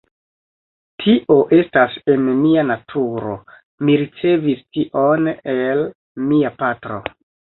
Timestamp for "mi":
3.89-3.97